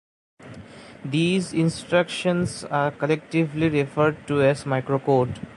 These 1.05 1.53
instructions 1.53 2.63
are 2.63 2.89
collectively 2.89 3.69
referred 3.69 4.25
to 4.29 4.41
as 4.41 4.63
microcode. 4.63 5.37